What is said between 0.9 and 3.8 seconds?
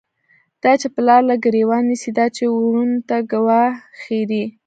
پلار له گریوان نیسی، دا چی وروڼو ته گوا